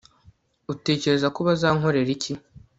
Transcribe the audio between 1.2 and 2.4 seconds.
ko bazankorera iki